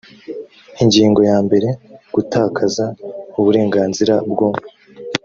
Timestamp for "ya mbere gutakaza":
1.29-2.85